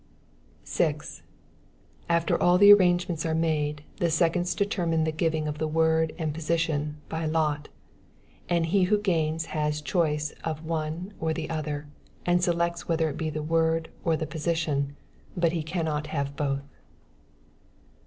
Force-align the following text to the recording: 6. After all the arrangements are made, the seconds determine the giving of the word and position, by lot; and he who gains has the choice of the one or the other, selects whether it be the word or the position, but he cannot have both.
6. 0.63 1.21
After 2.09 2.41
all 2.41 2.57
the 2.57 2.73
arrangements 2.73 3.23
are 3.23 3.35
made, 3.35 3.83
the 3.97 4.09
seconds 4.09 4.55
determine 4.55 5.03
the 5.03 5.11
giving 5.11 5.47
of 5.47 5.59
the 5.59 5.67
word 5.67 6.11
and 6.17 6.33
position, 6.33 6.97
by 7.07 7.27
lot; 7.27 7.69
and 8.49 8.65
he 8.65 8.85
who 8.85 8.97
gains 8.97 9.45
has 9.53 9.77
the 9.77 9.83
choice 9.85 10.33
of 10.43 10.63
the 10.63 10.67
one 10.67 11.13
or 11.19 11.35
the 11.35 11.51
other, 11.51 11.85
selects 12.39 12.87
whether 12.87 13.11
it 13.11 13.17
be 13.17 13.29
the 13.29 13.43
word 13.43 13.89
or 14.03 14.17
the 14.17 14.25
position, 14.25 14.95
but 15.37 15.51
he 15.51 15.61
cannot 15.61 16.07
have 16.07 16.35
both. 16.35 16.63